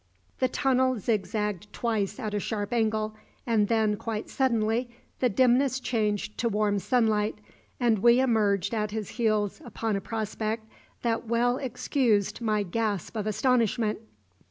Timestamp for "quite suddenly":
3.97-4.89